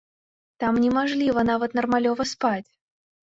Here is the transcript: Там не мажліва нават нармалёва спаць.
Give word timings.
Там 0.63 0.77
не 0.85 0.89
мажліва 0.97 1.43
нават 1.51 1.77
нармалёва 1.79 2.27
спаць. 2.33 2.69